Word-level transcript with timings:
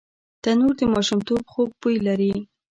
تنور 0.41 0.73
د 0.79 0.81
ماشومتوب 0.93 1.41
خوږ 1.51 1.69
بوی 1.81 1.97
لري 2.07 2.33